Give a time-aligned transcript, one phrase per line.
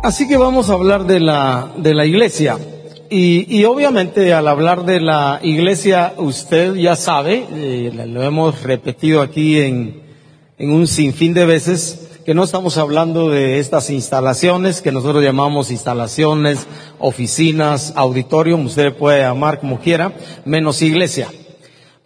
[0.00, 2.56] Así que vamos a hablar de la, de la iglesia.
[3.10, 9.20] Y, y obviamente al hablar de la iglesia, usted ya sabe, eh, lo hemos repetido
[9.22, 10.02] aquí en,
[10.56, 15.70] en un sinfín de veces, que no estamos hablando de estas instalaciones que nosotros llamamos
[15.70, 16.66] instalaciones,
[17.00, 20.12] oficinas, auditorium, usted puede llamar como quiera,
[20.44, 21.28] menos iglesia.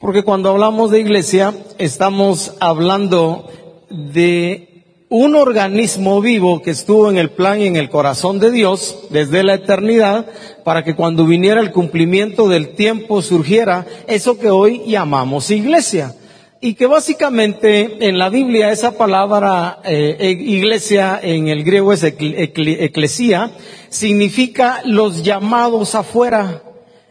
[0.01, 3.51] Porque cuando hablamos de iglesia, estamos hablando
[3.91, 4.72] de
[5.13, 9.45] un organismo vivo que estuvo en el plan y en el corazón de Dios desde
[9.45, 10.25] la eternidad
[10.65, 16.15] para que cuando viniera el cumplimiento del tiempo surgiera eso que hoy llamamos iglesia.
[16.63, 22.05] Y que básicamente en la Biblia esa palabra eh, e, iglesia en el griego es
[22.05, 23.51] eclesía,
[23.91, 26.63] significa los llamados afuera,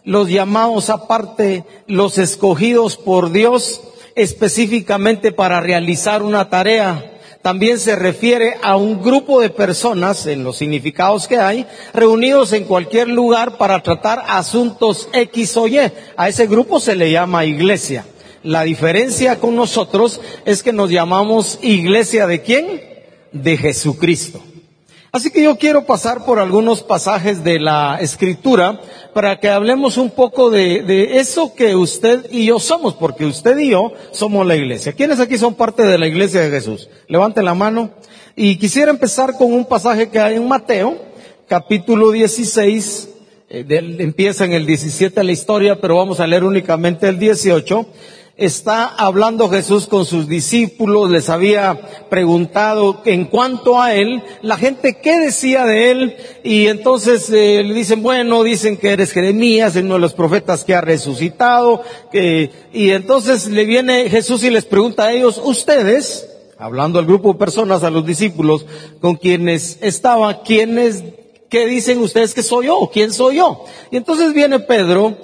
[0.03, 3.79] los llamados aparte, los escogidos por Dios
[4.15, 7.10] específicamente para realizar una tarea
[7.41, 12.65] también se refiere a un grupo de personas, en los significados que hay, reunidos en
[12.65, 15.79] cualquier lugar para tratar asuntos X o Y.
[16.17, 18.05] A ese grupo se le llama iglesia.
[18.43, 22.81] La diferencia con nosotros es que nos llamamos iglesia de quién?
[23.31, 24.41] De Jesucristo.
[25.13, 28.79] Así que yo quiero pasar por algunos pasajes de la escritura
[29.13, 33.71] para que hablemos un poco de, eso que usted y yo somos, porque usted y
[33.71, 34.93] yo somos la iglesia.
[34.93, 36.89] ¿Quiénes aquí son parte de la iglesia de Jesús?
[37.09, 37.91] Levanten la mano.
[38.37, 40.97] Y quisiera empezar con un pasaje que hay en Mateo,
[41.45, 43.09] capítulo 16,
[43.49, 43.65] eh,
[43.99, 47.85] empieza en el 17 la historia, pero vamos a leer únicamente el 18
[48.41, 54.97] está hablando Jesús con sus discípulos, les había preguntado en cuanto a él, la gente
[54.99, 59.93] qué decía de él, y entonces eh, le dicen, bueno, dicen que eres Jeremías, uno
[59.93, 65.13] de los profetas que ha resucitado, y entonces le viene Jesús y les pregunta a
[65.13, 66.27] ellos, ustedes,
[66.57, 68.65] hablando al grupo de personas, a los discípulos
[68.99, 71.03] con quienes estaba, ¿quiénes,
[71.47, 72.89] qué dicen ustedes que soy yo?
[72.91, 73.65] ¿Quién soy yo?
[73.91, 75.15] Y entonces viene Pedro,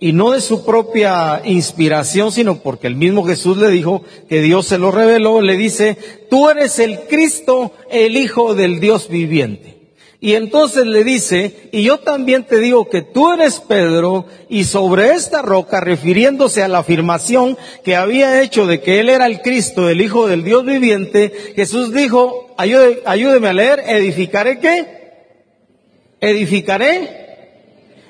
[0.00, 4.66] y no de su propia inspiración, sino porque el mismo Jesús le dijo que Dios
[4.66, 5.96] se lo reveló, le dice,
[6.28, 9.74] tú eres el Cristo, el Hijo del Dios viviente.
[10.20, 15.10] Y entonces le dice, y yo también te digo que tú eres Pedro, y sobre
[15.10, 19.88] esta roca, refiriéndose a la afirmación que había hecho de que él era el Cristo,
[19.88, 24.86] el Hijo del Dios viviente, Jesús dijo, ayúdeme a leer, edificaré qué?
[26.20, 27.23] Edificaré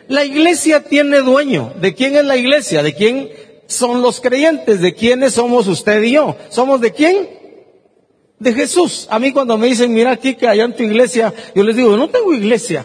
[0.08, 1.72] la iglesia tiene dueño.
[1.80, 2.82] ¿De quién es la iglesia?
[2.82, 3.30] ¿De quién
[3.66, 4.80] son los creyentes?
[4.80, 6.36] ¿De quiénes somos usted y yo?
[6.50, 7.28] ¿Somos de quién?
[8.38, 9.06] De Jesús.
[9.10, 11.96] A mí cuando me dicen, mira aquí que allá en tu iglesia, yo les digo,
[11.96, 12.84] no tengo iglesia.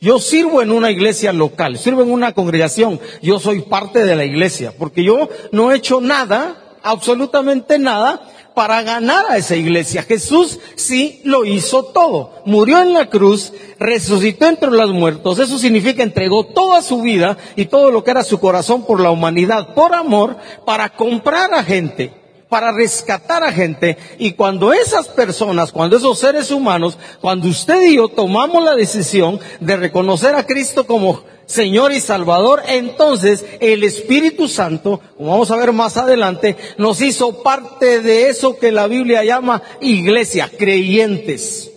[0.00, 2.98] Yo sirvo en una iglesia local, sirvo en una congregación.
[3.22, 8.82] Yo soy parte de la iglesia, porque yo no he hecho nada, absolutamente nada, para
[8.82, 10.02] ganar a esa iglesia.
[10.02, 12.32] Jesús sí lo hizo todo.
[12.44, 15.38] Murió en la cruz, resucitó entre los muertos.
[15.38, 19.10] Eso significa entregó toda su vida y todo lo que era su corazón por la
[19.10, 22.21] humanidad, por amor, para comprar a gente
[22.52, 23.96] para rescatar a gente.
[24.18, 29.40] Y cuando esas personas, cuando esos seres humanos, cuando usted y yo tomamos la decisión
[29.58, 35.56] de reconocer a Cristo como Señor y Salvador, entonces el Espíritu Santo, como vamos a
[35.56, 41.70] ver más adelante, nos hizo parte de eso que la Biblia llama iglesia, creyentes,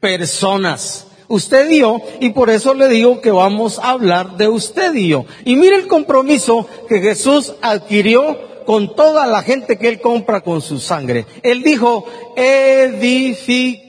[0.00, 1.06] personas.
[1.28, 5.10] Usted y yo, y por eso le digo que vamos a hablar de usted y
[5.10, 5.26] yo.
[5.44, 10.60] Y mire el compromiso que Jesús adquirió con toda la gente que él compra con
[10.60, 11.26] su sangre.
[11.42, 12.04] Él dijo,
[12.36, 13.80] edificaré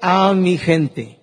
[0.00, 1.20] a mi gente.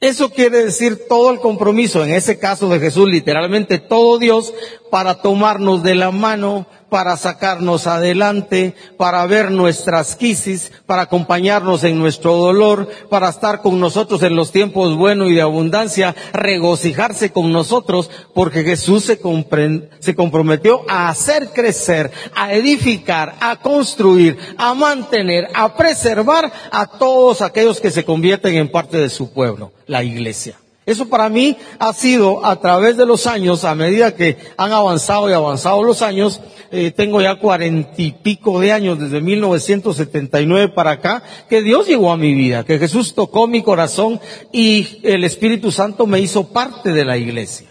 [0.00, 4.54] Eso quiere decir todo el compromiso, en ese caso de Jesús, literalmente todo Dios,
[4.90, 11.98] para tomarnos de la mano, para sacarnos adelante, para ver nuestras crisis, para acompañarnos en
[11.98, 17.52] nuestro dolor, para estar con nosotros en los tiempos buenos y de abundancia, regocijarse con
[17.52, 19.20] nosotros, porque Jesús se,
[20.00, 27.40] se comprometió a hacer crecer, a edificar, a construir, a mantener, a preservar a todos
[27.40, 30.56] aquellos que se convierten en parte de su pueblo, la iglesia.
[30.86, 35.28] Eso para mí ha sido a través de los años, a medida que han avanzado
[35.28, 36.40] y avanzado los años,
[36.72, 42.12] eh, tengo ya cuarenta y pico de años, desde 1979 para acá, que Dios llegó
[42.12, 44.20] a mi vida, que Jesús tocó mi corazón
[44.52, 47.68] y el Espíritu Santo me hizo parte de la iglesia.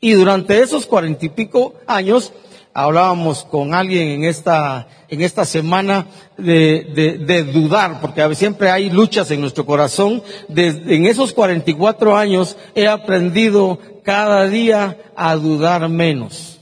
[0.00, 2.32] Y durante esos cuarenta y pico años,
[2.76, 6.06] hablábamos con alguien en esta, en esta semana
[6.36, 10.22] de, de, de dudar, porque siempre hay luchas en nuestro corazón.
[10.48, 16.60] en esos 44 años he aprendido cada día a dudar menos.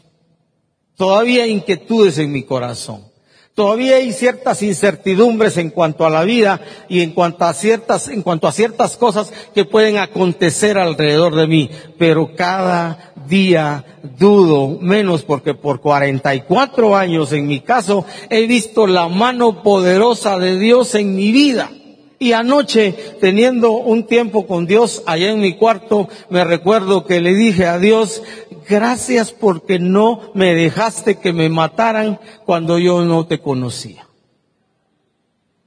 [0.97, 3.14] Todavía hay inquietudes en mi corazón.
[3.55, 8.23] Todavía hay ciertas incertidumbres en cuanto a la vida y en cuanto a ciertas, en
[8.23, 11.71] cuanto a ciertas cosas que pueden acontecer alrededor de mí.
[11.97, 13.85] Pero cada día
[14.19, 20.59] dudo menos porque por 44 años en mi caso he visto la mano poderosa de
[20.59, 21.71] Dios en mi vida.
[22.19, 27.35] Y anoche, teniendo un tiempo con Dios allá en mi cuarto, me recuerdo que le
[27.35, 28.23] dije a Dios,
[28.69, 34.07] gracias porque no me dejaste que me mataran cuando yo no te conocía.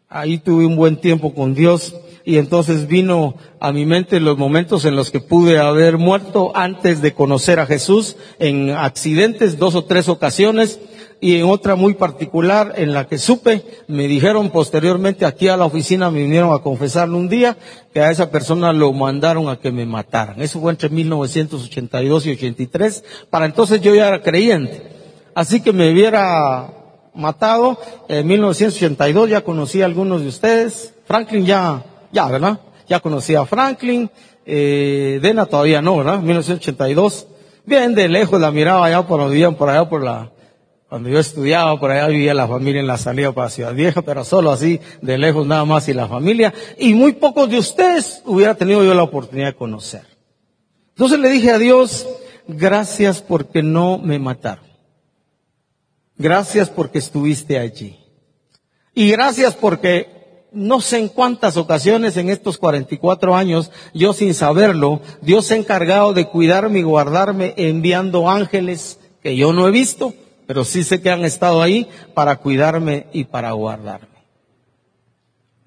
[0.10, 4.86] Ahí tuve un buen tiempo con Dios y entonces vino a mi mente los momentos
[4.86, 9.86] en los que pude haber muerto antes de conocer a Jesús en accidentes, dos o
[9.86, 10.80] tres ocasiones,
[11.20, 15.66] y en otra muy particular en la que supe, me dijeron posteriormente aquí a la
[15.66, 17.58] oficina, me vinieron a confesarle un día
[17.94, 20.42] que a esa persona lo mandaron a que me mataran.
[20.42, 23.04] Eso fue entre 1982 y 83.
[23.30, 24.84] Para entonces yo ya era creyente.
[25.34, 26.70] Así que me hubiera
[27.16, 30.94] matado en 1982, ya conocí a algunos de ustedes.
[31.06, 32.60] Franklin ya, ya, ¿verdad?
[32.88, 34.10] Ya conocí a Franklin.
[34.46, 36.20] Eh, Dena todavía no, ¿verdad?
[36.20, 37.28] 1982.
[37.66, 39.20] Bien, de lejos la miraba allá por,
[39.58, 40.32] por allá por la,
[40.90, 44.24] cuando yo estudiaba, por allá vivía la familia en la salida para Ciudad Vieja, pero
[44.24, 46.54] solo así, de lejos nada más y la familia.
[46.78, 50.04] Y muy pocos de ustedes hubiera tenido yo la oportunidad de conocer.
[50.90, 52.08] Entonces le dije a Dios,
[52.48, 54.66] gracias porque no me mataron.
[56.18, 58.00] Gracias porque estuviste allí.
[58.94, 65.02] Y gracias porque no sé en cuántas ocasiones en estos 44 años, yo sin saberlo,
[65.22, 70.14] Dios se ha encargado de cuidarme y guardarme enviando ángeles que yo no he visto
[70.48, 74.18] pero sí sé que han estado ahí para cuidarme y para guardarme.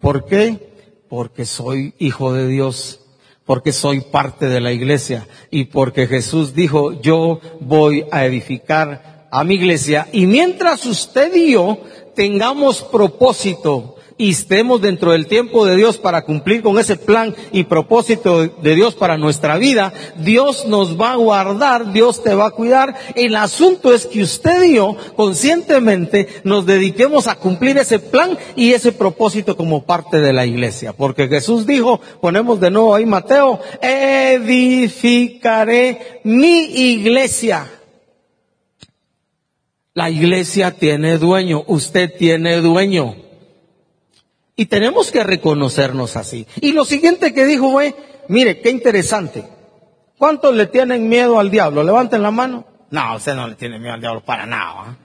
[0.00, 0.72] ¿Por qué?
[1.08, 3.00] Porque soy hijo de Dios,
[3.44, 9.44] porque soy parte de la iglesia y porque Jesús dijo, yo voy a edificar a
[9.44, 11.78] mi iglesia y mientras usted y yo
[12.16, 17.64] tengamos propósito y estemos dentro del tiempo de Dios para cumplir con ese plan y
[17.64, 22.50] propósito de Dios para nuestra vida, Dios nos va a guardar, Dios te va a
[22.50, 22.94] cuidar.
[23.14, 28.75] El asunto es que usted y yo conscientemente nos dediquemos a cumplir ese plan y
[28.75, 30.93] ese propósito como parte de la iglesia.
[30.93, 35.40] Porque Jesús dijo, ponemos de nuevo ahí Mateo, edificaré
[36.25, 37.70] mi iglesia.
[39.94, 43.29] La iglesia tiene dueño, usted tiene dueño.
[44.60, 46.46] Y tenemos que reconocernos así.
[46.60, 47.96] Y lo siguiente que dijo fue,
[48.28, 49.48] mire, qué interesante.
[50.18, 51.82] ¿Cuántos le tienen miedo al diablo?
[51.82, 52.66] Levanten la mano.
[52.90, 54.74] No, usted no le tiene miedo al diablo para nada.
[54.76, 54.96] ¿ah?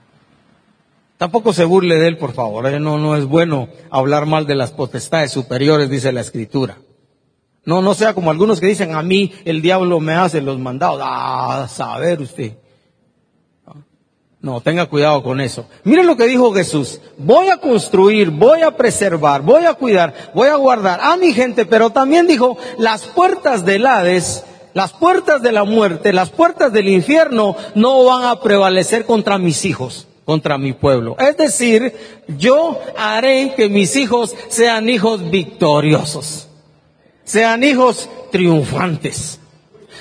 [1.16, 2.66] Tampoco se burle de él, por favor.
[2.66, 2.78] ¿eh?
[2.78, 6.76] No, no es bueno hablar mal de las potestades superiores, dice la escritura.
[7.64, 11.00] No, no sea como algunos que dicen, a mí el diablo me hace los mandados.
[11.02, 12.58] Ah, saber usted.
[14.46, 15.66] No, tenga cuidado con eso.
[15.82, 17.00] Miren lo que dijo Jesús.
[17.18, 21.66] Voy a construir, voy a preservar, voy a cuidar, voy a guardar a mi gente,
[21.66, 26.88] pero también dijo, las puertas del Hades, las puertas de la muerte, las puertas del
[26.88, 31.16] infierno no van a prevalecer contra mis hijos, contra mi pueblo.
[31.18, 31.96] Es decir,
[32.38, 36.46] yo haré que mis hijos sean hijos victoriosos,
[37.24, 39.40] sean hijos triunfantes,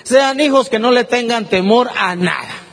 [0.03, 2.64] sean hijos que no le tengan temor a nada.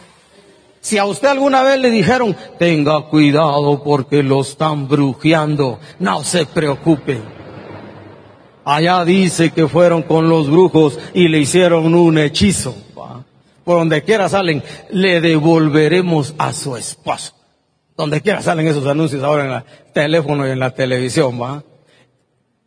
[0.82, 6.44] Si a usted alguna vez le dijeron, tenga cuidado porque lo están brujeando, no se
[6.44, 7.22] preocupe.
[8.64, 12.74] Allá dice que fueron con los brujos y le hicieron un hechizo.
[13.62, 17.32] Por donde quiera salen, le devolveremos a su esposo.
[17.96, 21.62] Donde quiera salen esos anuncios ahora en el teléfono y en la televisión.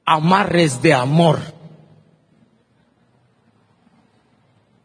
[0.05, 1.39] Amarres de amor.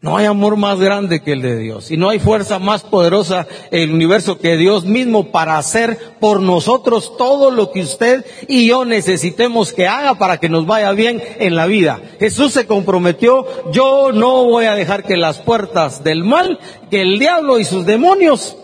[0.03, 3.47] No hay amor más grande que el de Dios y no hay fuerza más poderosa
[3.71, 8.67] en el universo que Dios mismo para hacer por nosotros todo lo que usted y
[8.67, 12.01] yo necesitemos que haga para que nos vaya bien en la vida.
[12.19, 16.59] Jesús se comprometió, yo no voy a dejar que las puertas del mal,
[16.91, 18.57] que el diablo y sus demonios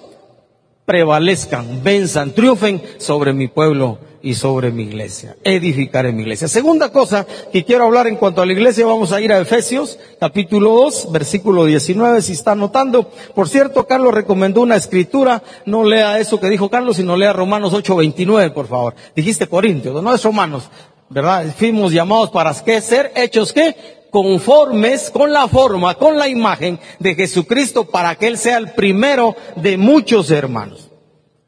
[0.87, 5.37] prevalezcan, venzan, triunfen sobre mi pueblo y sobre mi iglesia.
[5.45, 6.49] Edificar en mi iglesia.
[6.49, 9.99] Segunda cosa que quiero hablar en cuanto a la iglesia, vamos a ir a Efesios,
[10.19, 13.11] capítulo 2, versículo 19, si está notando.
[13.35, 17.73] Por cierto, Carlos recomendó una escritura, no lea eso que dijo Carlos, sino lea Romanos
[17.75, 18.95] 8, 29, por favor.
[19.15, 20.71] Dijiste Corintios, no es Romanos,
[21.09, 21.47] ¿verdad?
[21.57, 23.77] Fuimos llamados para qué ser hechos qué?
[24.17, 29.37] Conformes con la forma, con la imagen de Jesucristo para que Él sea el primero
[29.57, 30.91] de muchos hermanos.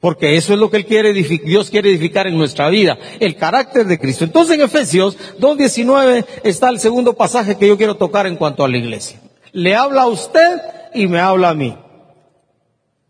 [0.01, 3.87] Porque eso es lo que él quiere Dios quiere edificar en nuestra vida, el carácter
[3.87, 4.25] de Cristo.
[4.25, 8.69] Entonces en Efesios 2.19 está el segundo pasaje que yo quiero tocar en cuanto a
[8.69, 9.19] la iglesia.
[9.53, 10.61] Le habla a usted
[10.93, 11.75] y me habla a mí.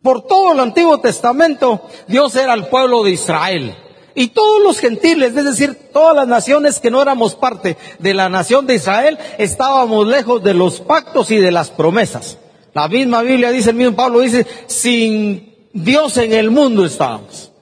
[0.03, 3.75] Por todo el Antiguo Testamento, Dios era el pueblo de Israel.
[4.18, 8.28] Y todos los gentiles, es decir, todas las naciones que no éramos parte de la
[8.28, 12.37] nación de Israel, estábamos lejos de los pactos y de las promesas.
[12.75, 17.52] La misma Biblia dice, el mismo Pablo dice, sin Dios en el mundo estábamos.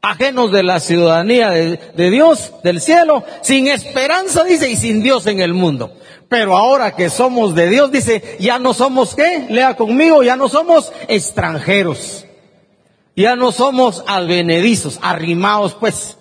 [0.00, 5.40] Ajenos de la ciudadanía de, Dios, del cielo, sin esperanza, dice, y sin Dios en
[5.40, 5.98] el mundo.
[6.30, 10.48] Pero ahora que somos de Dios, dice, ya no somos qué, lea conmigo, ya no
[10.48, 12.25] somos extranjeros.
[13.16, 16.18] Ya no somos advenedizos, arrimados pues,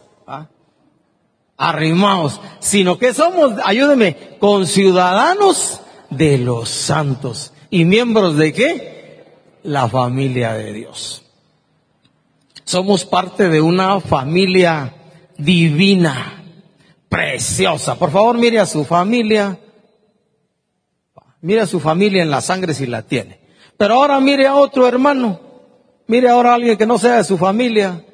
[1.57, 9.25] arrimados, sino que somos, ayúdeme, conciudadanos de los santos y miembros de qué?
[9.63, 11.23] La familia de Dios.
[12.63, 14.95] Somos parte de una familia
[15.37, 16.43] divina,
[17.09, 17.95] preciosa.
[17.95, 19.59] Por favor, mire a su familia.
[21.41, 23.39] Mire a su familia en la sangre si la tiene.
[23.77, 25.44] Pero ahora mire a otro hermano
[26.07, 28.05] Mire ahora a alguien que no sea de su familia.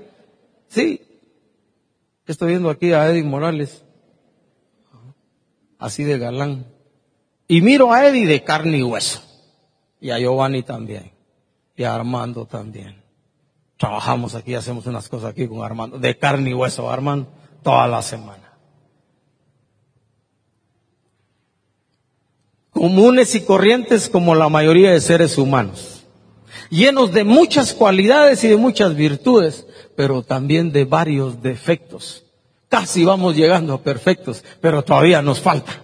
[0.69, 1.01] Sí.
[2.25, 3.83] Estoy viendo aquí a Eddie Morales.
[5.77, 6.65] Así de galán.
[7.47, 9.21] Y miro a Eddie de carne y hueso.
[9.99, 11.11] Y a Giovanni también.
[11.75, 13.01] Y a Armando también.
[13.77, 15.99] Trabajamos aquí, hacemos unas cosas aquí con Armando.
[15.99, 17.29] De carne y hueso, Armando.
[17.61, 18.53] Toda la semana.
[22.69, 26.00] Comunes y corrientes como la mayoría de seres humanos
[26.71, 32.23] llenos de muchas cualidades y de muchas virtudes, pero también de varios defectos.
[32.69, 35.83] Casi vamos llegando a perfectos, pero todavía nos falta.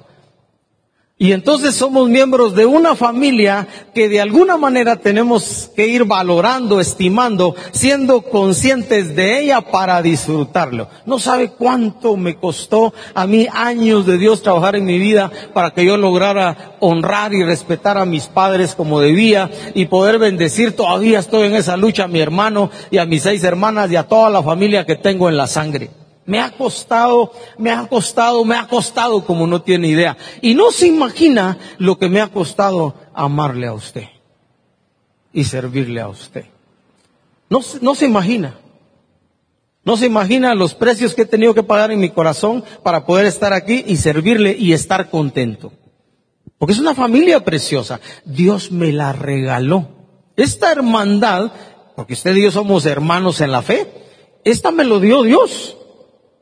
[1.19, 6.79] Y entonces somos miembros de una familia que de alguna manera tenemos que ir valorando,
[6.79, 10.89] estimando, siendo conscientes de ella para disfrutarlo.
[11.07, 15.71] No sabe cuánto me costó a mí años de Dios trabajar en mi vida para
[15.71, 20.75] que yo lograra honrar y respetar a mis padres como debía y poder bendecir.
[20.75, 24.03] Todavía estoy en esa lucha a mi hermano y a mis seis hermanas y a
[24.03, 25.89] toda la familia que tengo en la sangre.
[26.27, 30.17] Me ha costado, me ha costado, me ha costado como no tiene idea.
[30.41, 34.03] Y no se imagina lo que me ha costado amarle a usted
[35.31, 36.45] y servirle a usted.
[37.49, 38.59] No, no se imagina.
[39.85, 43.25] No se imagina los precios que he tenido que pagar en mi corazón para poder
[43.25, 45.71] estar aquí y servirle y estar contento.
[46.57, 48.01] Porque es una familia preciosa.
[48.25, 49.87] Dios me la regaló.
[50.35, 51.53] Esta hermandad,
[51.95, 53.87] porque usted y yo somos hermanos en la fe,
[54.43, 55.76] esta me lo dio Dios.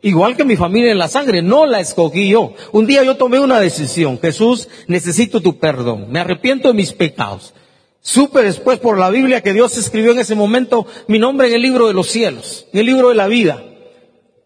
[0.05, 2.53] Igual que mi familia en la sangre, no la escogí yo.
[2.74, 4.19] Un día yo tomé una decisión.
[4.21, 6.12] Jesús, necesito tu perdón.
[6.12, 7.55] Me arrepiento de mis pecados.
[8.01, 11.63] Supe después por la Biblia que Dios escribió en ese momento mi nombre en el
[11.63, 13.63] libro de los cielos, en el libro de la vida.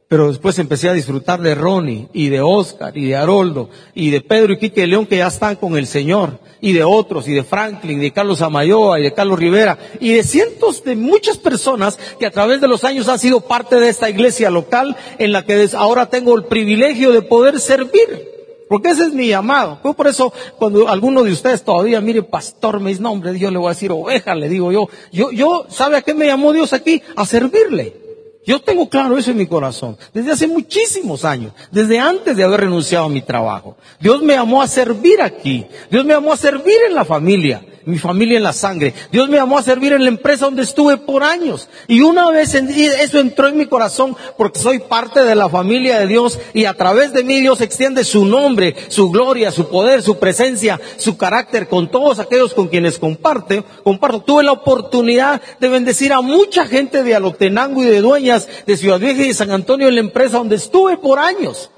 [0.10, 4.22] Pero después empecé a disfrutar de Ronnie y de Oscar y de Haroldo y de
[4.22, 7.44] Pedro y Quique León que ya están con el Señor y de otros y de
[7.44, 12.00] Franklin, y de Carlos Amayoa y de Carlos Rivera y de cientos de muchas personas
[12.20, 15.46] que a través de los años han sido parte de esta iglesia local en la
[15.46, 18.28] que ahora tengo el privilegio de poder servir.
[18.68, 19.80] Porque ese es mi llamado.
[19.96, 23.68] por eso cuando alguno de ustedes todavía mire pastor, me dice nombre, Dios le voy
[23.68, 24.90] a decir oveja, le digo yo.
[25.12, 27.04] Yo, yo, ¿sabe a qué me llamó Dios aquí?
[27.16, 28.09] A servirle.
[28.50, 32.62] Yo tengo claro eso en mi corazón, desde hace muchísimos años, desde antes de haber
[32.62, 33.78] renunciado a mi trabajo.
[34.00, 37.98] Dios me llamó a servir aquí, Dios me llamó a servir en la familia, mi
[37.98, 38.94] familia en la sangre.
[39.12, 41.68] Dios me llamó a servir en la empresa donde estuve por años.
[41.88, 46.08] Y una vez eso entró en mi corazón porque soy parte de la familia de
[46.08, 50.20] Dios y a través de mí Dios extiende su nombre, su gloria, su poder, su
[50.20, 54.22] presencia, su carácter con todos aquellos con quienes comparte, comparto.
[54.22, 59.00] Tuve la oportunidad de bendecir a mucha gente de Alotenango y de Dueñas, de Ciudad
[59.00, 61.70] Vieja y de San Antonio en la empresa donde estuve por años.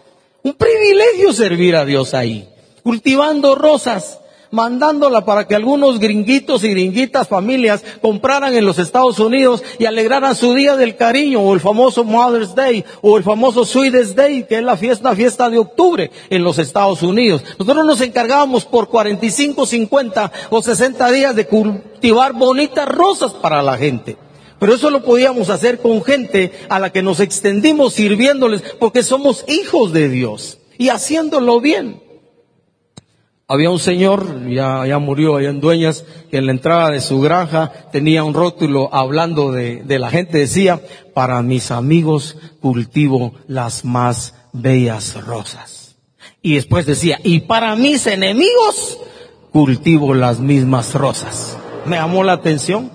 [0.43, 2.49] Un privilegio servir a Dios ahí,
[2.83, 4.20] cultivando rosas,
[4.51, 10.35] mandándola para que algunos gringuitos y gringuitas familias compraran en los Estados Unidos y alegraran
[10.35, 14.57] su día del cariño o el famoso Mother's Day o el famoso Sweetest Day que
[14.57, 17.43] es la fiesta, fiesta de octubre en los Estados Unidos.
[17.57, 23.77] Nosotros nos encargábamos por 45, 50 o 60 días de cultivar bonitas rosas para la
[23.77, 24.17] gente.
[24.59, 29.43] Pero eso lo podíamos hacer con gente a la que nos extendimos sirviéndoles porque somos
[29.47, 32.10] hijos de Dios y haciéndolo bien.
[33.51, 37.19] Había un señor, ya, ya murió allá en Dueñas, que en la entrada de su
[37.19, 40.79] granja tenía un rótulo hablando de, de la gente, decía,
[41.13, 45.97] para mis amigos cultivo las más bellas rosas.
[46.41, 48.97] Y después decía, y para mis enemigos
[49.51, 51.57] cultivo las mismas rosas.
[51.85, 52.89] Me llamó la atención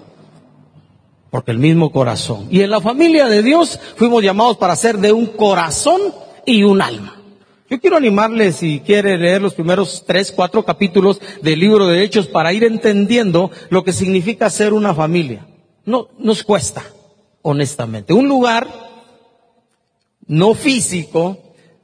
[1.28, 2.46] porque el mismo corazón.
[2.50, 6.00] Y en la familia de Dios fuimos llamados para ser de un corazón
[6.46, 7.15] y un alma.
[7.68, 12.28] Yo quiero animarle, si quiere leer los primeros tres, cuatro capítulos del libro de Hechos
[12.28, 15.46] para ir entendiendo lo que significa ser una familia.
[15.84, 16.84] no, nos cuesta,
[17.42, 18.12] honestamente.
[18.12, 18.68] Un lugar
[20.28, 21.38] no físico,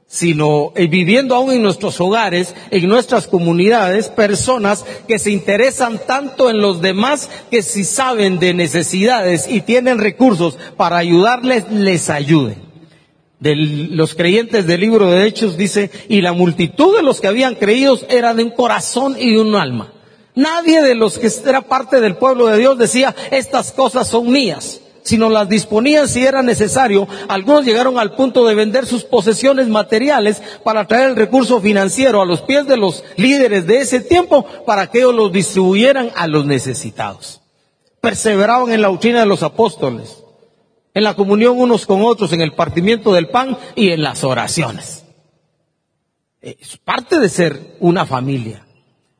[0.07, 6.49] sino eh, viviendo aún en nuestros hogares, en nuestras comunidades, personas que se interesan tanto
[6.49, 12.62] en los demás que si saben de necesidades y tienen recursos para ayudarles, les ayuden.
[13.43, 17.55] De los creyentes del libro de Hechos dice, y la multitud de los que habían
[17.55, 19.91] creído era de un corazón y de un alma.
[20.33, 24.79] Nadie de los que era parte del pueblo de Dios decía, estas cosas son mías
[25.05, 27.09] sino las disponían si era necesario.
[27.27, 32.25] Algunos llegaron al punto de vender sus posesiones materiales para traer el recurso financiero a
[32.25, 36.45] los pies de los líderes de ese tiempo para que ellos los distribuyeran a los
[36.45, 37.41] necesitados.
[37.99, 40.22] Perseveraban en la doctrina de los apóstoles,
[40.93, 45.05] en la comunión unos con otros, en el partimiento del pan y en las oraciones.
[46.41, 48.65] Es parte de ser una familia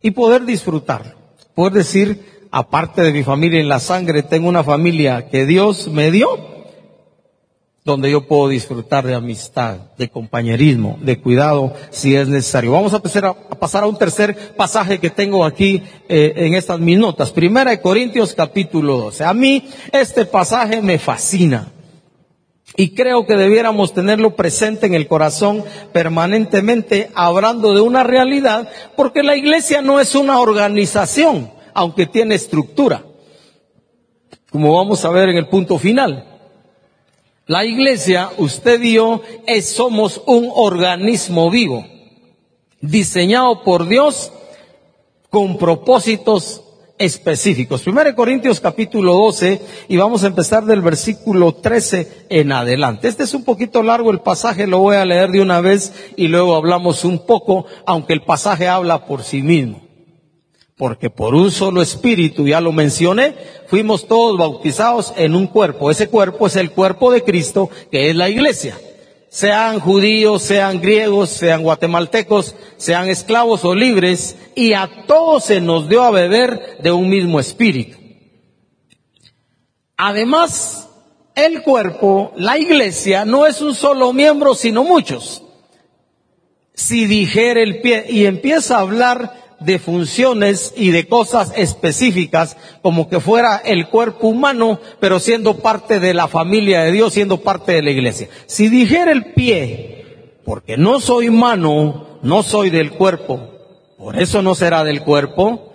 [0.02, 1.16] y poder disfrutar,
[1.56, 6.12] poder decir, aparte de mi familia en la sangre, tengo una familia que Dios me
[6.12, 6.53] dio,
[7.86, 12.72] donde yo puedo disfrutar de amistad, de compañerismo, de cuidado, si es necesario.
[12.72, 16.80] Vamos a, empezar a, pasar a un tercer pasaje que tengo aquí eh, en estas
[16.80, 17.32] mis notas.
[17.32, 19.26] Primera de Corintios capítulo 12.
[19.26, 21.68] A mí este pasaje me fascina.
[22.76, 29.22] Y creo que debiéramos tenerlo presente en el corazón permanentemente, hablando de una realidad, porque
[29.22, 33.04] la iglesia no es una organización aunque tiene estructura,
[34.52, 36.33] como vamos a ver en el punto final.
[37.46, 41.86] La iglesia, usted y yo, es, somos un organismo vivo,
[42.80, 44.32] diseñado por Dios
[45.30, 46.64] con propósitos
[46.98, 47.82] específicos.
[47.82, 53.10] Primero Corintios capítulo 12 y vamos a empezar del versículo 13 en adelante.
[53.10, 56.30] Este es un poquito largo el pasaje, lo voy a leer de una vez y
[56.30, 59.93] luego hablamos un poco, aunque el pasaje habla por sí mismo
[60.78, 63.36] porque por un solo espíritu, ya lo mencioné,
[63.68, 65.92] fuimos todos bautizados en un cuerpo.
[65.92, 68.80] Ese cuerpo es el cuerpo de Cristo, que es la iglesia.
[69.30, 75.90] Sean judíos, sean griegos, sean guatemaltecos, sean esclavos o libres, y a todos se nos
[75.90, 77.98] dio a beber de un mismo espíritu.
[79.98, 80.90] Además,
[81.36, 85.44] el cuerpo, la iglesia, no es un solo miembro, sino muchos.
[86.76, 93.10] Si dijera el pie y empieza a hablar de funciones y de cosas específicas, como
[93.10, 97.74] que fuera el cuerpo humano, pero siendo parte de la familia de Dios, siendo parte
[97.74, 98.30] de la iglesia.
[98.46, 103.50] Si dijera el pie, porque no soy mano, no soy del cuerpo,
[103.98, 105.74] por eso no será del cuerpo,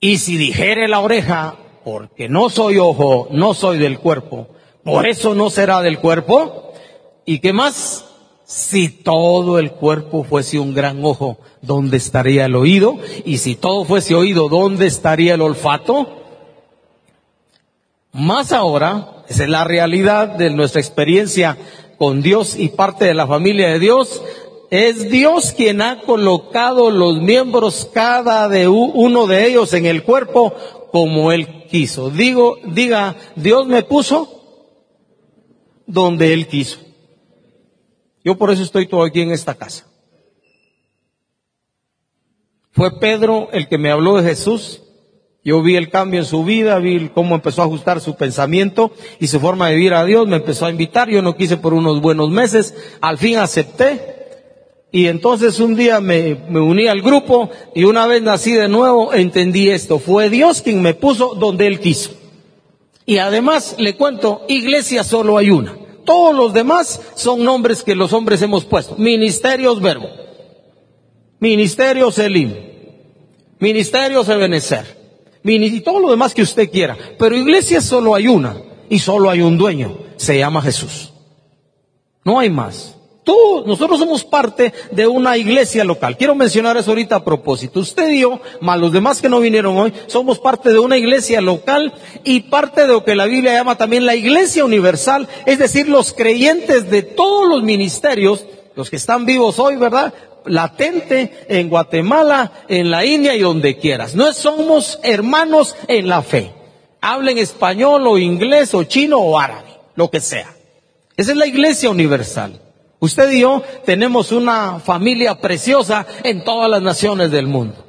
[0.00, 4.48] y si dijere la oreja, porque no soy ojo, no soy del cuerpo,
[4.84, 6.72] por eso no será del cuerpo,
[7.24, 8.07] y qué más,
[8.48, 12.96] si todo el cuerpo fuese un gran ojo, ¿dónde estaría el oído?
[13.26, 16.08] Y si todo fuese oído, ¿dónde estaría el olfato?
[18.10, 21.58] Más ahora, esa es la realidad de nuestra experiencia
[21.98, 24.22] con Dios y parte de la familia de Dios,
[24.70, 30.54] es Dios quien ha colocado los miembros, cada de uno de ellos en el cuerpo
[30.90, 32.08] como Él quiso.
[32.08, 34.26] Digo, diga, Dios me puso
[35.86, 36.87] donde Él quiso.
[38.24, 39.86] Yo por eso estoy todo aquí en esta casa.
[42.72, 44.82] Fue Pedro el que me habló de Jesús.
[45.44, 49.28] Yo vi el cambio en su vida, vi cómo empezó a ajustar su pensamiento y
[49.28, 50.26] su forma de vivir a Dios.
[50.28, 51.08] Me empezó a invitar.
[51.08, 52.74] Yo no quise por unos buenos meses.
[53.00, 54.16] Al fin acepté.
[54.90, 59.12] Y entonces un día me, me, uní al grupo y una vez nací de nuevo
[59.12, 59.98] entendí esto.
[59.98, 62.10] Fue Dios quien me puso donde Él quiso.
[63.04, 65.87] Y además le cuento, iglesia solo hay una.
[66.08, 68.96] Todos los demás son nombres que los hombres hemos puesto.
[68.96, 70.08] Ministerios Verbo.
[71.38, 72.54] Ministerios Elim.
[73.58, 74.86] Ministerios Ebenezer.
[75.44, 76.96] Y todo lo demás que usted quiera.
[77.18, 78.56] Pero iglesia solo hay una.
[78.88, 79.98] Y solo hay un dueño.
[80.16, 81.12] Se llama Jesús.
[82.24, 82.97] No hay más
[83.66, 86.16] nosotros somos parte de una iglesia local.
[86.16, 87.80] Quiero mencionar eso ahorita a propósito.
[87.80, 91.40] Usted y yo, más los demás que no vinieron hoy, somos parte de una iglesia
[91.40, 91.92] local
[92.24, 96.12] y parte de lo que la Biblia llama también la iglesia universal, es decir, los
[96.12, 100.14] creyentes de todos los ministerios, los que están vivos hoy, ¿verdad?
[100.44, 104.14] Latente en Guatemala, en la India y donde quieras.
[104.14, 106.52] No somos hermanos en la fe.
[107.00, 110.54] Hablen español o inglés o chino o árabe, lo que sea.
[111.16, 112.60] Esa es la iglesia universal.
[113.00, 117.84] Usted y yo tenemos una familia preciosa en todas las naciones del mundo.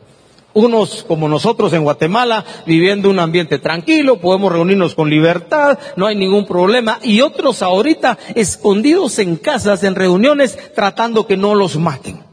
[0.53, 6.15] Unos como nosotros en Guatemala, viviendo un ambiente tranquilo, podemos reunirnos con libertad, no hay
[6.15, 6.99] ningún problema.
[7.03, 12.23] Y otros ahorita escondidos en casas, en reuniones, tratando que no los maten.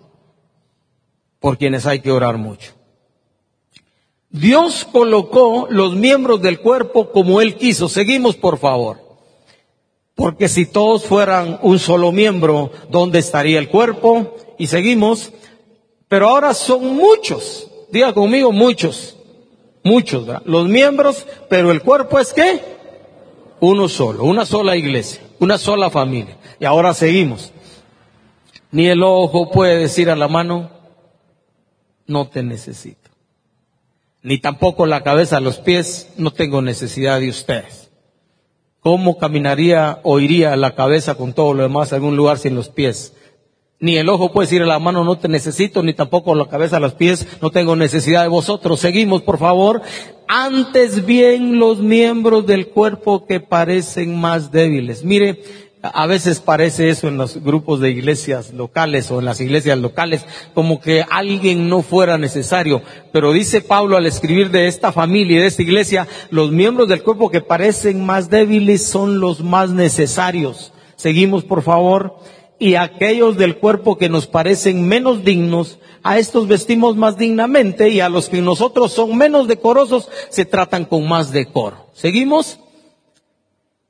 [1.41, 2.73] Por quienes hay que orar mucho.
[4.31, 7.89] Dios colocó los miembros del cuerpo como Él quiso.
[7.89, 9.06] Seguimos, por favor.
[10.17, 14.35] Porque si todos fueran un solo miembro, ¿dónde estaría el cuerpo?
[14.59, 15.31] Y seguimos.
[16.09, 17.71] Pero ahora son muchos.
[17.93, 19.17] Diga conmigo, muchos.
[19.85, 20.43] Muchos, ¿verdad?
[20.47, 22.61] Los miembros, pero el cuerpo es qué?
[23.61, 26.39] Uno solo, una sola iglesia, una sola familia.
[26.59, 27.53] Y ahora seguimos.
[28.73, 30.71] Ni el ojo puede decir a la mano,
[32.07, 33.11] no te necesito.
[34.23, 37.86] Ni tampoco la cabeza a los pies, no tengo necesidad de ustedes.
[38.87, 42.69] ¿Cómo caminaría o iría la cabeza con todo lo demás a algún lugar sin los
[42.69, 43.15] pies?
[43.81, 46.77] Ni el ojo puede decir a la mano, no te necesito, ni tampoco la cabeza
[46.77, 48.79] a los pies, no tengo necesidad de vosotros.
[48.79, 49.83] Seguimos, por favor.
[50.29, 55.03] Antes bien los miembros del cuerpo que parecen más débiles.
[55.03, 55.43] Mire,
[55.83, 60.25] a veces parece eso en los grupos de iglesias locales o en las iglesias locales,
[60.55, 62.83] como que alguien no fuera necesario.
[63.13, 67.03] Pero dice Pablo al escribir de esta familia y de esta iglesia, los miembros del
[67.03, 70.73] cuerpo que parecen más débiles son los más necesarios.
[70.97, 72.17] Seguimos, por favor.
[72.59, 78.01] Y aquellos del cuerpo que nos parecen menos dignos, a estos vestimos más dignamente y
[78.01, 81.89] a los que nosotros son menos decorosos, se tratan con más decoro.
[81.93, 82.61] ¿Seguimos?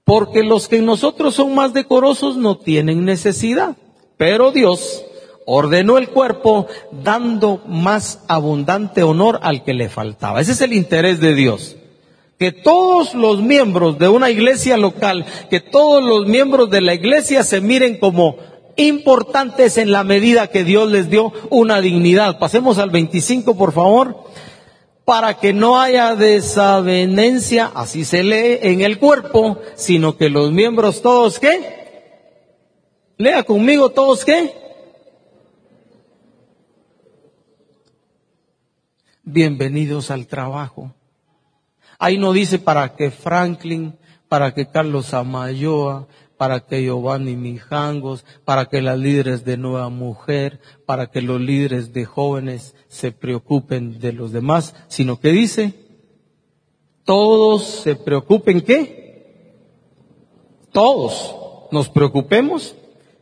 [0.06, 3.76] Porque los que nosotros son más decorosos no tienen necesidad.
[4.16, 5.04] Pero Dios
[5.46, 10.40] ordenó el cuerpo dando más abundante honor al que le faltaba.
[10.40, 11.74] Ese es el interés de Dios.
[12.38, 17.42] Que todos los miembros de una iglesia local, que todos los miembros de la iglesia
[17.42, 18.36] se miren como
[18.76, 22.38] importantes en la medida que Dios les dio una dignidad.
[22.38, 24.24] Pasemos al 25, por favor
[25.06, 31.00] para que no haya desavenencia, así se lee en el cuerpo, sino que los miembros
[31.00, 32.34] todos qué?
[33.16, 34.52] Lea conmigo todos qué?
[39.22, 40.92] Bienvenidos al trabajo.
[42.00, 43.96] Ahí no dice para que Franklin,
[44.28, 50.60] para que Carlos Amayoa, para que Giovanni Mijangos, para que las líderes de Nueva Mujer,
[50.84, 55.74] para que los líderes de jóvenes se preocupen de los demás, sino que dice,
[57.04, 59.54] todos se preocupen qué?
[60.72, 61.34] Todos
[61.72, 62.74] nos preocupemos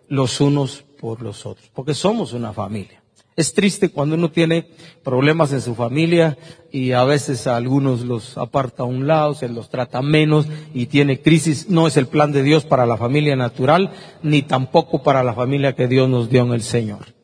[0.09, 3.04] los unos por los otros, porque somos una familia.
[3.37, 4.69] Es triste cuando uno tiene
[5.03, 6.39] problemas en su familia
[6.71, 10.87] y a veces a algunos los aparta a un lado, se los trata menos y
[10.87, 11.69] tiene crisis.
[11.69, 13.91] No es el plan de Dios para la familia natural,
[14.23, 17.15] ni tampoco para la familia que Dios nos dio en el Señor.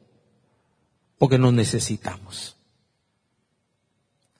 [1.16, 2.57] Porque nos necesitamos.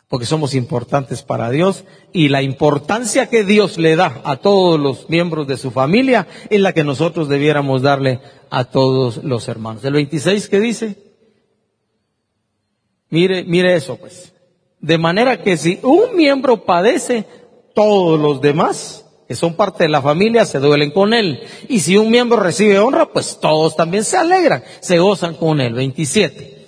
[0.09, 5.09] Porque somos importantes para Dios y la importancia que Dios le da a todos los
[5.09, 9.85] miembros de su familia es la que nosotros debiéramos darle a todos los hermanos.
[9.85, 11.10] El 26 que dice,
[13.11, 14.33] Mire, mire eso pues.
[14.81, 17.27] De manera que si un miembro padece,
[17.75, 21.40] todos los demás, que son parte de la familia, se duelen con él.
[21.68, 25.75] Y si un miembro recibe honra, pues todos también se alegran, se gozan con él.
[25.75, 26.66] 27.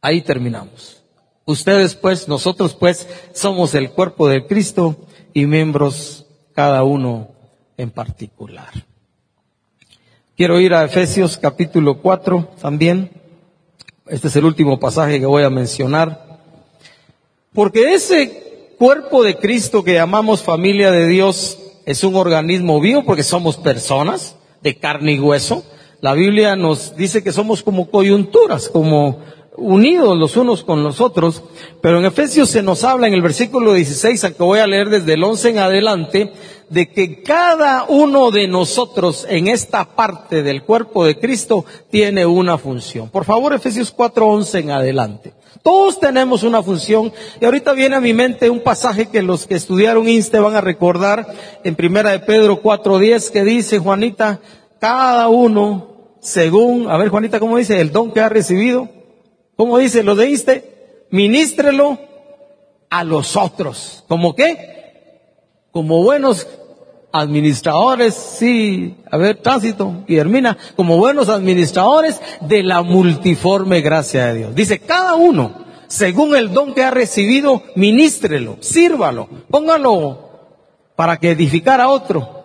[0.00, 1.02] Ahí terminamos.
[1.44, 4.96] Ustedes pues, nosotros pues, somos el cuerpo de Cristo
[5.32, 7.28] y miembros cada uno
[7.76, 8.72] en particular.
[10.36, 13.10] Quiero ir a Efesios capítulo 4 también.
[14.06, 16.38] Este es el último pasaje que voy a mencionar.
[17.54, 23.22] Porque ese cuerpo de Cristo que llamamos familia de Dios es un organismo vivo porque
[23.22, 25.64] somos personas de carne y hueso.
[26.02, 29.20] La Biblia nos dice que somos como coyunturas, como
[29.56, 31.42] unidos los unos con los otros,
[31.80, 34.90] pero en Efesios se nos habla en el versículo 16, al que voy a leer
[34.90, 36.32] desde el 11 en adelante,
[36.70, 42.58] de que cada uno de nosotros en esta parte del cuerpo de Cristo tiene una
[42.58, 43.10] función.
[43.10, 45.32] Por favor, Efesios 4:11 en adelante.
[45.62, 49.54] Todos tenemos una función y ahorita viene a mi mente un pasaje que los que
[49.54, 51.26] estudiaron INSTE van a recordar
[51.64, 54.40] en primera de Pedro 4:10 que dice, Juanita,
[54.78, 57.80] cada uno según, a ver Juanita, ¿cómo dice?
[57.80, 58.88] El don que ha recibido.
[59.56, 60.02] ¿Cómo dice?
[60.02, 61.06] ¿Lo de INSTE?
[61.10, 61.98] Ministrelo
[62.90, 64.04] a los otros.
[64.08, 64.83] ¿Cómo qué?
[65.74, 66.46] Como buenos
[67.10, 74.34] administradores, sí, a ver, tránsito, y termina, como buenos administradores de la multiforme gracia de
[74.34, 74.54] Dios.
[74.54, 80.30] Dice, cada uno, según el don que ha recibido, ministrelo, sírvalo, póngalo
[80.94, 82.43] para que edificar a otro.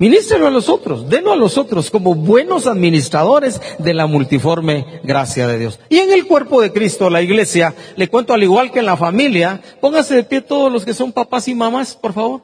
[0.00, 5.48] Ministrelo a los otros, denlo a los otros como buenos administradores de la multiforme gracia
[5.48, 5.80] de Dios.
[5.88, 8.96] Y en el cuerpo de Cristo, la iglesia, le cuento al igual que en la
[8.96, 12.42] familia, pónganse de pie todos los que son papás y mamás, por favor.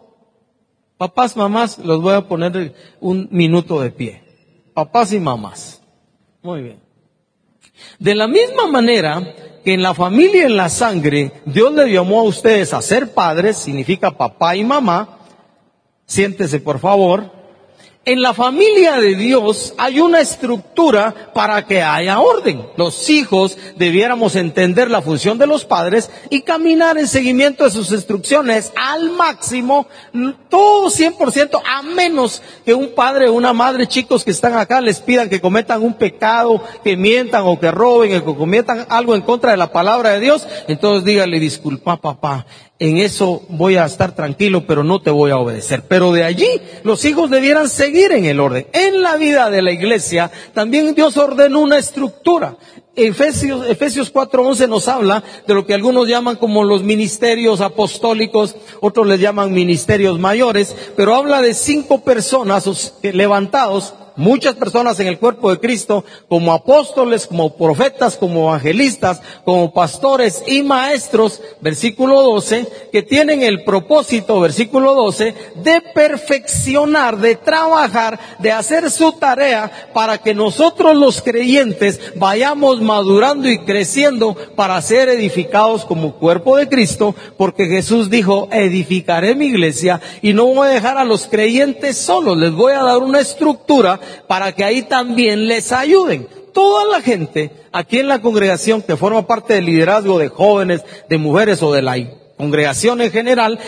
[0.97, 4.23] Papás, mamás, los voy a poner un minuto de pie.
[4.75, 5.81] Papás y mamás.
[6.43, 6.81] Muy bien.
[8.01, 9.23] De la misma manera,
[9.65, 13.59] que en la familia, en la sangre, Dios le llamó a ustedes a ser padres,
[13.59, 15.21] significa papá y mamá.
[16.05, 17.44] Siéntese, por favor.
[18.07, 22.67] En la familia de Dios hay una estructura para que haya orden.
[22.77, 27.91] Los hijos debiéramos entender la función de los padres y caminar en seguimiento de sus
[27.93, 29.87] instrucciones al máximo,
[30.51, 35.01] todo 100%, a menos que un padre o una madre, chicos que están acá, les
[35.01, 39.23] pidan que cometan un pecado, que mientan o que roben o que cometan algo en
[39.23, 40.47] contra de la palabra de Dios.
[40.69, 42.45] Entonces dígale, disculpa papá,
[42.79, 45.85] en eso voy a estar tranquilo, pero no te voy a obedecer.
[45.89, 48.67] Pero de allí los hijos debieran seguir en el orden.
[48.73, 52.57] En la vida de la iglesia también Dios ordenó una estructura.
[52.97, 59.07] Efesios, Efesios 4.11 nos habla de lo que algunos llaman como los ministerios apostólicos, otros
[59.07, 65.51] les llaman ministerios mayores, pero habla de cinco personas levantados muchas personas en el cuerpo
[65.51, 73.03] de Cristo, como apóstoles, como profetas, como evangelistas, como pastores y maestros, versículo 12, que
[73.03, 80.35] tienen el propósito, versículo 12, de perfeccionar, de trabajar, de hacer su tarea para que
[80.35, 87.67] nosotros los creyentes vayamos madurando y creciendo para ser edificados como cuerpo de Cristo, porque
[87.67, 92.53] Jesús dijo, edificaré mi iglesia y no voy a dejar a los creyentes solos, les
[92.53, 96.29] voy a dar una estructura para que ahí también les ayuden.
[96.53, 101.19] Toda la gente aquí en la congregación que forma parte del liderazgo de jóvenes, de
[101.19, 101.97] mujeres o de la
[102.37, 103.59] congregación en general,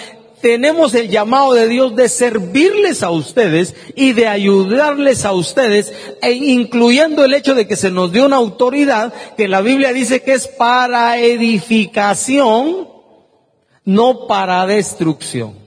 [0.41, 6.33] tenemos el llamado de Dios de servirles a ustedes y de ayudarles a ustedes, e
[6.33, 10.35] incluyendo el hecho de que se nos dio una autoridad que la Biblia dice que
[10.35, 12.89] es para edificación,
[13.85, 15.66] no para destrucción.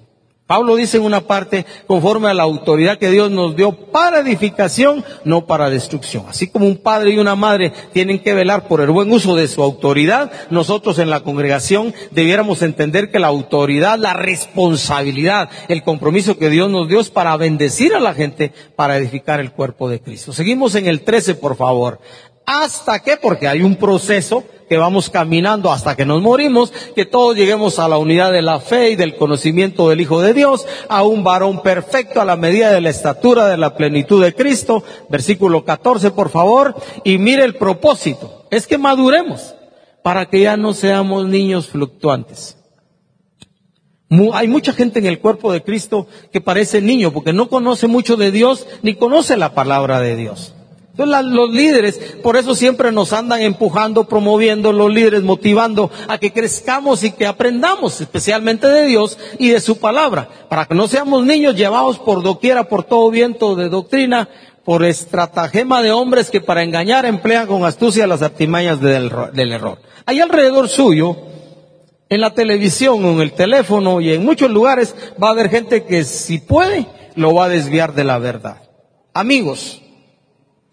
[0.49, 5.05] Pablo dice en una parte, conforme a la autoridad que Dios nos dio para edificación,
[5.23, 6.25] no para destrucción.
[6.27, 9.47] Así como un padre y una madre tienen que velar por el buen uso de
[9.47, 16.39] su autoridad, nosotros en la congregación debiéramos entender que la autoridad, la responsabilidad, el compromiso
[16.39, 20.01] que Dios nos dio es para bendecir a la gente, para edificar el cuerpo de
[20.01, 20.33] Cristo.
[20.33, 21.99] Seguimos en el 13, por favor.
[22.47, 23.17] ¿Hasta qué?
[23.17, 27.89] Porque hay un proceso que vamos caminando hasta que nos morimos, que todos lleguemos a
[27.89, 31.61] la unidad de la fe y del conocimiento del Hijo de Dios, a un varón
[31.61, 34.83] perfecto a la medida de la estatura de la plenitud de Cristo.
[35.09, 36.75] Versículo 14, por favor.
[37.03, 38.45] Y mire el propósito.
[38.51, 39.55] Es que maduremos
[40.03, 42.57] para que ya no seamos niños fluctuantes.
[44.33, 48.17] Hay mucha gente en el cuerpo de Cristo que parece niño porque no conoce mucho
[48.17, 50.55] de Dios ni conoce la palabra de Dios.
[50.99, 56.33] Entonces los líderes, por eso siempre nos andan empujando, promoviendo los líderes, motivando a que
[56.33, 61.25] crezcamos y que aprendamos, especialmente de Dios y de su palabra, para que no seamos
[61.25, 64.27] niños llevados por doquiera, por todo viento de doctrina,
[64.65, 69.79] por estratagema de hombres que para engañar emplean con astucia las artimañas del, del error.
[70.05, 71.15] Ahí alrededor suyo,
[72.09, 76.03] en la televisión en el teléfono y en muchos lugares va a haber gente que
[76.03, 78.63] si puede lo va a desviar de la verdad.
[79.13, 79.81] Amigos,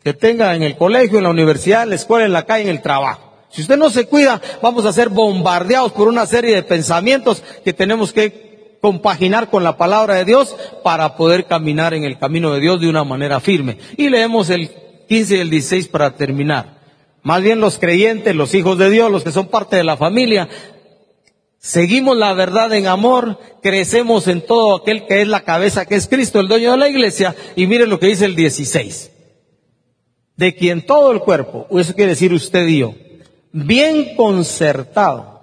[0.07, 2.69] que tenga en el colegio, en la universidad, en la escuela, en la calle, en
[2.69, 3.33] el trabajo.
[3.51, 7.73] Si usted no se cuida, vamos a ser bombardeados por una serie de pensamientos que
[7.73, 12.61] tenemos que compaginar con la palabra de Dios para poder caminar en el camino de
[12.61, 13.79] Dios de una manera firme.
[13.97, 14.71] Y leemos el
[15.09, 16.79] 15 y el 16 para terminar.
[17.25, 20.49] Más bien los creyentes, los hijos de Dios, los que son parte de la familia,
[21.59, 26.07] seguimos la verdad en amor, crecemos en todo aquel que es la cabeza, que es
[26.07, 29.16] Cristo, el dueño de la iglesia, y mire lo que dice el 16
[30.37, 32.95] de quien todo el cuerpo, eso quiere decir usted y yo,
[33.53, 35.37] bien concertado.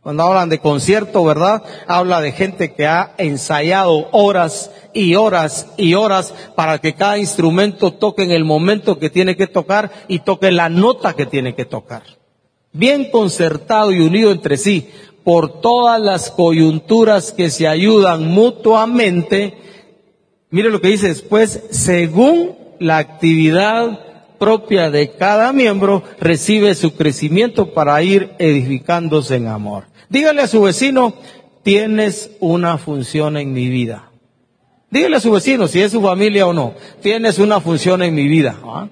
[0.00, 1.62] Cuando hablan de concierto, ¿verdad?
[1.86, 7.92] Habla de gente que ha ensayado horas y horas y horas para que cada instrumento
[7.92, 11.66] toque en el momento que tiene que tocar y toque la nota que tiene que
[11.66, 12.04] tocar.
[12.72, 14.88] Bien concertado y unido entre sí
[15.24, 19.58] por todas las coyunturas que se ayudan mutuamente.
[20.48, 24.07] Mire lo que dice después, según la actividad
[24.38, 29.84] propia de cada miembro recibe su crecimiento para ir edificándose en amor.
[30.08, 31.14] Dígale a su vecino,
[31.62, 34.10] tienes una función en mi vida.
[34.90, 38.26] Dígale a su vecino, si es su familia o no, tienes una función en mi
[38.26, 38.58] vida.
[38.64, 38.88] ¿ah?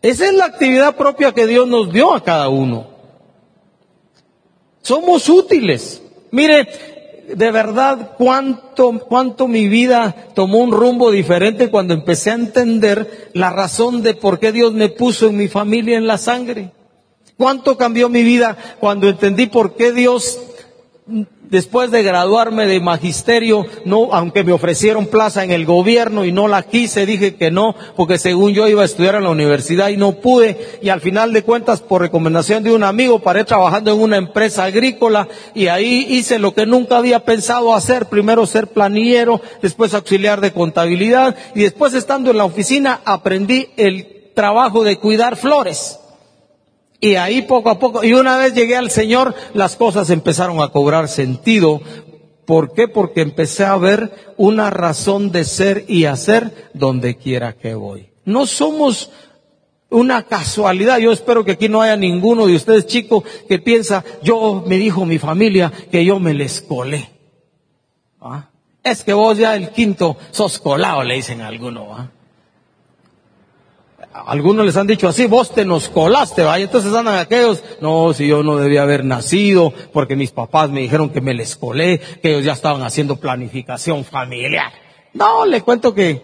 [0.00, 2.86] Esa es la actividad propia que Dios nos dio a cada uno.
[4.80, 6.02] Somos útiles.
[6.30, 6.68] Mire,
[7.34, 13.50] de verdad cuánto, cuánto mi vida tomó un rumbo diferente cuando empecé a entender la
[13.50, 16.72] razón de por qué Dios me puso en mi familia en la sangre.
[17.36, 20.40] Cuánto cambió mi vida cuando entendí por qué Dios
[21.50, 26.48] después de graduarme de magisterio, no, aunque me ofrecieron plaza en el gobierno y no
[26.48, 29.96] la quise, dije que no, porque según yo iba a estudiar en la universidad y
[29.96, 34.00] no pude, y al final de cuentas, por recomendación de un amigo, paré trabajando en
[34.00, 39.40] una empresa agrícola y ahí hice lo que nunca había pensado hacer, primero ser planillero,
[39.62, 45.36] después auxiliar de contabilidad, y después estando en la oficina aprendí el trabajo de cuidar
[45.36, 45.98] flores.
[47.00, 50.68] Y ahí poco a poco, y una vez llegué al Señor, las cosas empezaron a
[50.68, 51.80] cobrar sentido.
[52.46, 52.88] ¿Por qué?
[52.88, 58.10] Porque empecé a ver una razón de ser y hacer donde quiera que voy.
[58.24, 59.10] No somos
[59.90, 60.98] una casualidad.
[60.98, 65.04] Yo espero que aquí no haya ninguno de ustedes chicos que piensa, yo me dijo
[65.04, 67.10] mi familia que yo me les colé.
[68.20, 68.50] ¿Ah?
[68.82, 71.88] Es que vos ya el quinto sos colado, le dicen a alguno.
[71.94, 72.10] ¿ah?
[74.26, 78.26] Algunos les han dicho así, vos te nos colaste, vaya, entonces andan aquellos, no, si
[78.26, 82.30] yo no debía haber nacido, porque mis papás me dijeron que me les colé, que
[82.30, 84.72] ellos ya estaban haciendo planificación familiar.
[85.12, 86.22] No, le cuento que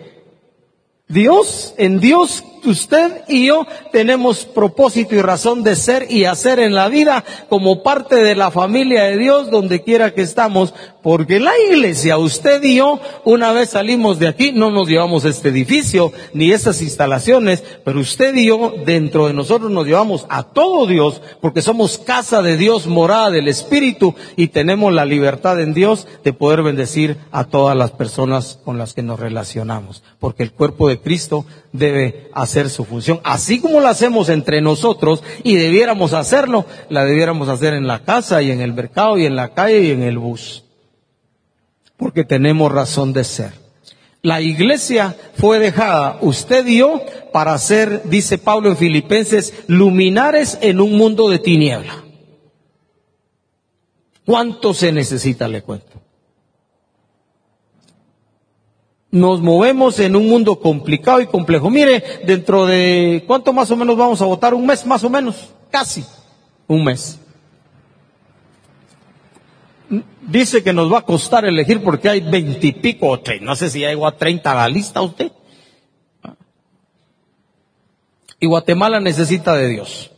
[1.09, 6.75] Dios, en Dios usted y yo tenemos propósito y razón de ser y hacer en
[6.75, 11.53] la vida como parte de la familia de Dios donde quiera que estamos, porque la
[11.68, 16.53] iglesia, usted y yo, una vez salimos de aquí, no nos llevamos este edificio ni
[16.53, 21.62] estas instalaciones, pero usted y yo dentro de nosotros nos llevamos a todo Dios, porque
[21.62, 26.62] somos casa de Dios, morada del Espíritu y tenemos la libertad en Dios de poder
[26.62, 31.44] bendecir a todas las personas con las que nos relacionamos, porque el cuerpo de Cristo
[31.73, 37.49] debe hacer su función, así como la hacemos entre nosotros y debiéramos hacerlo, la debiéramos
[37.49, 40.19] hacer en la casa y en el mercado y en la calle y en el
[40.19, 40.65] bus,
[41.97, 43.63] porque tenemos razón de ser.
[44.23, 47.01] La iglesia fue dejada, usted y yo,
[47.33, 52.05] para ser, dice Pablo en Filipenses, luminares en un mundo de tiniebla.
[54.25, 56.02] ¿Cuánto se necesita, le cuento?
[59.12, 61.70] Nos movemos en un mundo complicado y complejo.
[61.70, 65.51] Mire, dentro de cuánto más o menos vamos a votar, un mes más o menos,
[65.70, 66.05] casi
[66.66, 67.20] un mes.
[70.22, 74.07] Dice que nos va a costar elegir porque hay veintipico o no sé si llegó
[74.07, 75.31] a treinta la lista usted.
[78.40, 80.11] Y Guatemala necesita de Dios.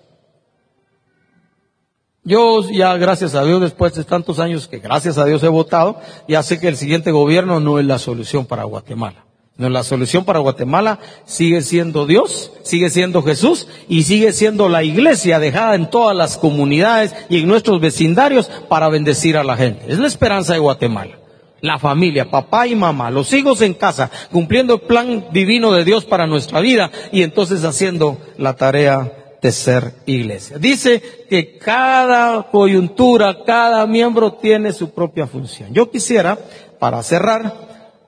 [2.27, 6.01] Yo ya, gracias a Dios, después de tantos años que gracias a Dios he votado,
[6.27, 9.27] ya sé que el siguiente gobierno no es la solución para Guatemala.
[9.59, 14.83] No, la solución para Guatemala sigue siendo Dios, sigue siendo Jesús y sigue siendo la
[14.83, 19.85] iglesia dejada en todas las comunidades y en nuestros vecindarios para bendecir a la gente.
[19.87, 21.19] Es la esperanza de Guatemala.
[21.61, 26.05] La familia, papá y mamá, los hijos en casa, cumpliendo el plan divino de Dios
[26.05, 30.57] para nuestra vida y entonces haciendo la tarea de ser iglesia.
[30.57, 35.75] Dice que cada coyuntura, cada miembro tiene su propia función.
[35.75, 36.39] Yo quisiera,
[36.79, 37.53] para cerrar,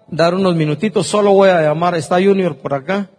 [0.08, 3.10] dar unos minutitos, solo voy a llamar, está Junior por acá,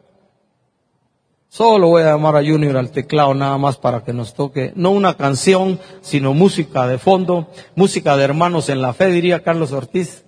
[1.48, 4.90] solo voy a llamar a Junior al teclado nada más para que nos toque, no
[4.90, 10.24] una canción, sino música de fondo, música de hermanos en la fe, diría Carlos Ortiz.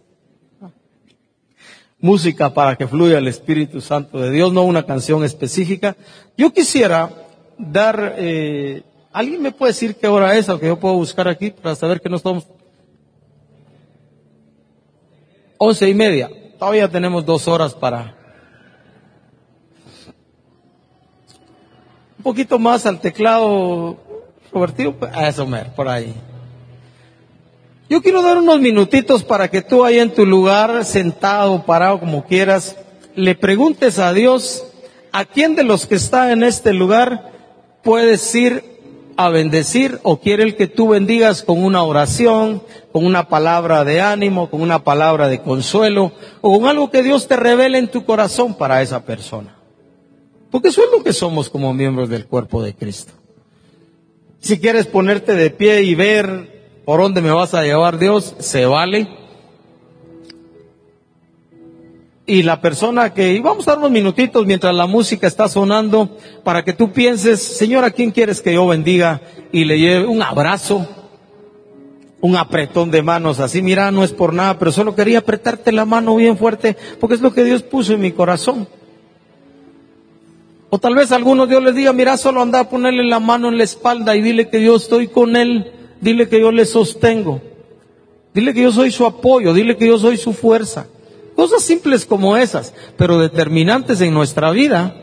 [2.02, 5.97] Música para que fluya el Espíritu Santo de Dios, no una canción específica.
[6.38, 7.25] Yo quisiera
[7.60, 11.52] dar, eh, ¿alguien me puede decir qué hora es o que yo puedo buscar aquí
[11.52, 12.48] para saber que no estamos?
[15.58, 16.32] Once y media.
[16.58, 18.15] Todavía tenemos dos horas para.
[22.17, 23.98] Un poquito más al teclado,
[24.52, 26.13] Robertito, a eso, mer, por ahí.
[27.89, 32.26] Yo quiero dar unos minutitos para que tú ahí en tu lugar, sentado, parado, como
[32.26, 32.78] quieras,
[33.15, 34.65] le preguntes a Dios
[35.12, 37.38] a quién de los que está en este lugar
[37.84, 38.63] puedes ir
[39.18, 42.63] a bendecir o quiere el que tú bendigas con una oración,
[42.94, 47.28] con una palabra de ánimo, con una palabra de consuelo o con algo que Dios
[47.28, 49.58] te revele en tu corazón para esa persona.
[50.50, 53.12] Porque eso es lo que somos como miembros del cuerpo de Cristo.
[54.39, 58.65] Si quieres ponerte de pie y ver por dónde me vas a llevar Dios, se
[58.65, 59.18] vale
[62.30, 66.64] y la persona que, vamos a dar unos minutitos mientras la música está sonando para
[66.64, 69.22] que tú pienses, Señor, ¿a quién quieres que yo bendiga?
[69.51, 70.88] Y le lleve un abrazo,
[72.22, 75.86] un apretón de manos, así, mira, no es por nada, pero solo quería apretarte la
[75.86, 78.68] mano bien fuerte porque es lo que Dios puso en mi corazón.
[80.70, 83.49] O tal vez a algunos Dios les diga, mira, solo anda a ponerle la mano
[83.49, 87.41] en la espalda y dile que yo estoy con él, dile que yo le sostengo,
[88.36, 90.86] dile que yo soy su apoyo, dile que yo soy su fuerza.
[91.40, 94.94] Cosas simples como esas, pero determinantes en nuestra vida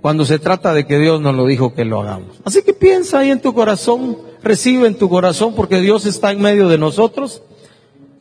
[0.00, 2.36] cuando se trata de que Dios nos lo dijo que lo hagamos.
[2.44, 6.40] Así que piensa ahí en tu corazón recibe en tu corazón porque Dios está en
[6.40, 7.42] medio de nosotros.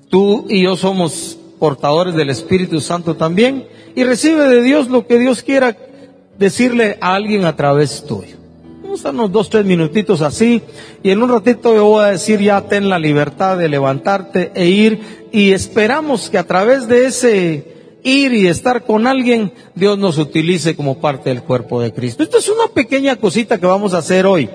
[0.10, 3.68] Tú y yo somos portadores del Espíritu Santo también.
[3.96, 5.78] Y recibe de Dios lo que Dios quiera
[6.40, 8.38] decirle a alguien a través tuyo.
[8.90, 10.64] Vamos a darnos dos, tres minutitos así.
[11.04, 14.66] Y en un ratito yo voy a decir ya ten la libertad de levantarte e
[14.66, 15.28] ir.
[15.32, 20.76] Y esperamos que a través de ese ir y estar con alguien, Dios nos utilice
[20.76, 22.24] como parte del cuerpo de Cristo.
[22.24, 24.50] Esto es una pequeña cosita que vamos a hacer hoy.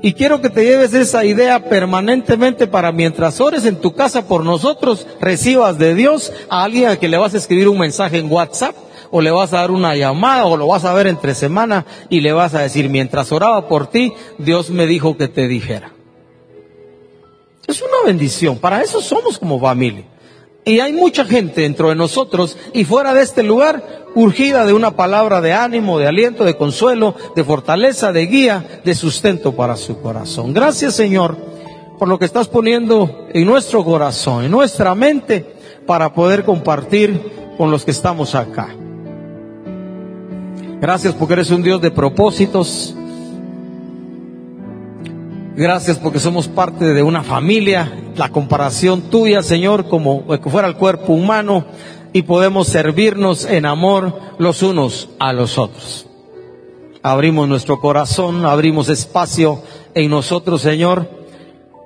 [0.00, 4.44] Y quiero que te lleves esa idea permanentemente para mientras ores en tu casa por
[4.44, 8.30] nosotros, recibas de Dios a alguien a quien le vas a escribir un mensaje en
[8.30, 8.76] WhatsApp
[9.12, 12.20] o le vas a dar una llamada o lo vas a ver entre semana y
[12.20, 15.92] le vas a decir, mientras oraba por ti, Dios me dijo que te dijera.
[17.68, 18.58] Es una bendición.
[18.58, 20.04] Para eso somos como familia.
[20.64, 24.96] Y hay mucha gente dentro de nosotros y fuera de este lugar urgida de una
[24.96, 30.00] palabra de ánimo, de aliento, de consuelo, de fortaleza, de guía, de sustento para su
[30.00, 30.54] corazón.
[30.54, 31.36] Gracias Señor
[31.98, 35.54] por lo que estás poniendo en nuestro corazón, en nuestra mente,
[35.86, 38.74] para poder compartir con los que estamos acá.
[40.82, 42.92] Gracias porque eres un Dios de propósitos.
[45.54, 48.10] Gracias porque somos parte de una familia.
[48.16, 51.66] La comparación tuya, Señor, como que fuera el cuerpo humano
[52.12, 56.08] y podemos servirnos en amor los unos a los otros.
[57.00, 59.62] Abrimos nuestro corazón, abrimos espacio
[59.94, 61.08] en nosotros, Señor,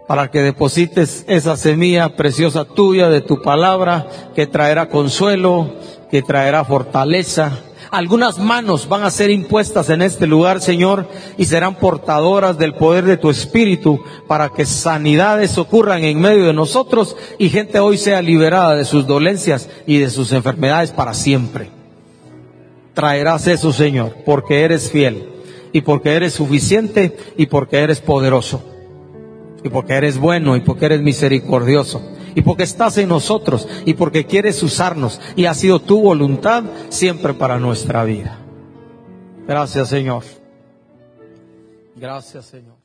[0.08, 5.74] para que deposites esa semilla preciosa tuya de tu palabra que traerá consuelo,
[6.10, 7.60] que traerá fortaleza,
[7.90, 11.08] algunas manos van a ser impuestas en este lugar, Señor,
[11.38, 16.52] y serán portadoras del poder de tu Espíritu para que sanidades ocurran en medio de
[16.52, 21.70] nosotros y gente hoy sea liberada de sus dolencias y de sus enfermedades para siempre.
[22.94, 25.28] Traerás eso, Señor, porque eres fiel
[25.72, 28.62] y porque eres suficiente y porque eres poderoso
[29.62, 32.00] y porque eres bueno y porque eres misericordioso
[32.36, 37.34] y porque estás en nosotros y porque quieres usarnos y ha sido tu voluntad siempre
[37.34, 38.38] para nuestra vida.
[39.48, 40.22] Gracias Señor.
[41.96, 42.75] Gracias Señor.